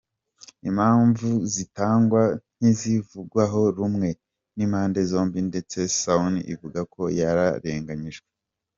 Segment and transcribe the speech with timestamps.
[0.69, 2.21] Impamvu zitangwa
[2.57, 4.09] ntizivugwaho rumwe
[4.55, 8.27] n’impande zombi ndetse Sauni ivuga ko yarenganyijwe.